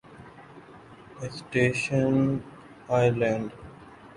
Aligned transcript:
ascension 1.23 2.15
island 2.95 3.49